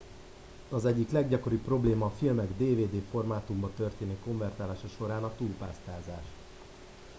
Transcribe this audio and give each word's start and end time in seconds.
az 0.69 0.85
egyik 0.85 1.11
leggyakoribb 1.11 1.61
probléma 1.63 2.05
a 2.05 2.13
filmek 2.17 2.47
dvd 2.57 3.01
formátumba 3.11 3.71
történő 3.77 4.17
konvertálása 4.23 4.87
során 4.97 5.23
a 5.23 5.33
túlpásztázás 5.37 6.25